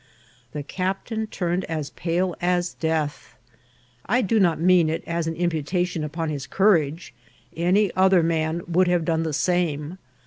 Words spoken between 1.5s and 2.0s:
as